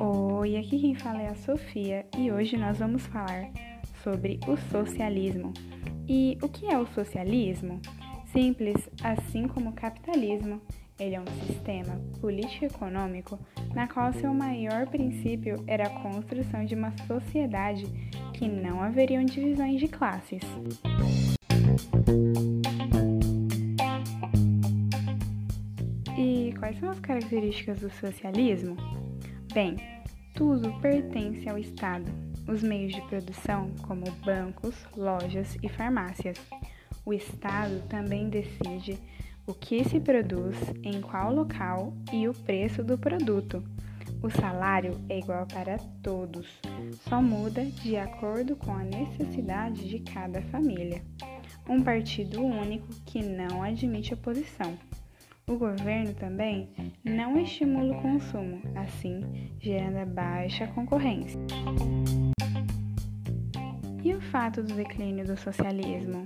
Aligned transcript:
Oi, 0.00 0.56
aqui 0.58 0.80
quem 0.80 0.94
fala 0.94 1.22
é 1.22 1.28
a 1.28 1.34
Sofia 1.34 2.04
e 2.18 2.30
hoje 2.30 2.58
nós 2.58 2.78
vamos 2.78 3.06
falar 3.06 3.50
sobre 4.02 4.38
o 4.46 4.56
socialismo. 4.70 5.54
E 6.06 6.36
o 6.42 6.48
que 6.48 6.66
é 6.66 6.78
o 6.78 6.86
socialismo? 6.88 7.80
Simples, 8.32 8.90
assim 9.02 9.48
como 9.48 9.70
o 9.70 9.72
capitalismo, 9.72 10.60
ele 11.00 11.14
é 11.14 11.20
um 11.20 11.46
sistema 11.46 11.98
político-econômico 12.20 13.38
na 13.74 13.88
qual 13.88 14.12
seu 14.12 14.34
maior 14.34 14.86
princípio 14.88 15.62
era 15.66 15.86
a 15.86 16.02
construção 16.02 16.64
de 16.66 16.74
uma 16.74 16.92
sociedade 17.06 17.86
que 18.34 18.46
não 18.46 18.82
haveriam 18.82 19.24
divisões 19.24 19.80
de 19.80 19.88
classes. 19.88 20.42
E 26.16 26.52
quais 26.58 26.78
são 26.78 26.90
as 26.90 27.00
características 27.00 27.80
do 27.80 27.90
socialismo? 27.90 28.76
Bem, 29.54 29.76
tudo 30.34 30.72
pertence 30.80 31.48
ao 31.48 31.56
Estado. 31.56 32.04
Os 32.46 32.62
meios 32.62 32.92
de 32.92 33.00
produção, 33.02 33.70
como 33.82 34.04
bancos, 34.24 34.74
lojas 34.94 35.56
e 35.62 35.68
farmácias. 35.70 36.36
O 37.04 37.14
Estado 37.14 37.82
também 37.88 38.28
decide 38.28 38.98
o 39.46 39.54
que 39.54 39.82
se 39.84 39.98
produz, 39.98 40.56
em 40.82 41.00
qual 41.00 41.34
local 41.34 41.94
e 42.12 42.28
o 42.28 42.34
preço 42.34 42.84
do 42.84 42.98
produto. 42.98 43.64
O 44.22 44.30
salário 44.30 45.00
é 45.08 45.18
igual 45.18 45.46
para 45.46 45.78
todos, 46.02 46.46
só 47.08 47.20
muda 47.20 47.64
de 47.64 47.96
acordo 47.96 48.54
com 48.54 48.72
a 48.72 48.84
necessidade 48.84 49.88
de 49.88 49.98
cada 49.98 50.42
família. 50.42 51.02
Um 51.68 51.82
partido 51.82 52.40
único 52.40 52.86
que 53.04 53.20
não 53.20 53.62
admite 53.62 54.14
oposição. 54.14 54.78
O 55.52 55.58
governo 55.58 56.14
também 56.14 56.70
não 57.04 57.38
estimula 57.38 57.94
o 57.94 58.00
consumo, 58.00 58.62
assim 58.74 59.50
gerando 59.60 60.10
baixa 60.10 60.66
concorrência. 60.68 61.38
E 64.02 64.14
o 64.14 64.20
fato 64.22 64.62
do 64.62 64.74
declínio 64.74 65.26
do 65.26 65.36
socialismo? 65.36 66.24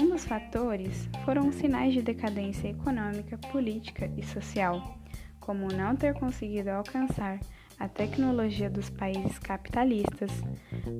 Um 0.00 0.08
dos 0.08 0.24
fatores 0.24 1.10
foram 1.24 1.48
os 1.48 1.56
sinais 1.56 1.94
de 1.94 2.00
decadência 2.00 2.68
econômica, 2.68 3.36
política 3.50 4.08
e 4.16 4.22
social 4.22 5.00
como 5.44 5.68
não 5.68 5.94
ter 5.94 6.14
conseguido 6.14 6.70
alcançar 6.70 7.38
a 7.78 7.88
tecnologia 7.88 8.70
dos 8.70 8.88
países 8.88 9.38
capitalistas, 9.38 10.30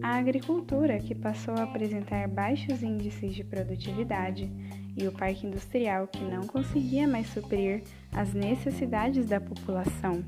a 0.03 0.17
agricultura, 0.17 0.99
que 0.99 1.15
passou 1.15 1.55
a 1.55 1.63
apresentar 1.63 2.29
baixos 2.29 2.83
índices 2.83 3.35
de 3.35 3.45
produtividade, 3.45 4.51
e 4.97 5.09
o 5.09 5.13
parque 5.13 5.47
industrial, 5.47 6.07
que 6.07 6.23
não 6.23 6.47
conseguia 6.47 7.09
mais 7.09 7.27
suprir 7.29 7.83
as 8.13 8.33
necessidades 8.33 9.27
da 9.27 9.41
população. 9.41 10.25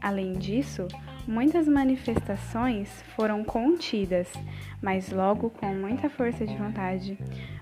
Além 0.00 0.32
disso, 0.32 0.88
muitas 1.26 1.68
manifestações 1.68 3.02
foram 3.14 3.44
contidas, 3.44 4.32
mas 4.80 5.10
logo 5.10 5.50
com 5.50 5.74
muita 5.74 6.08
força 6.08 6.46
de 6.46 6.56
vontade, 6.56 7.18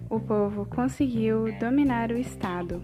o 0.09 0.21
povo 0.21 0.65
conseguiu 0.65 1.53
dominar 1.59 2.13
o 2.13 2.19
Estado. 2.19 2.81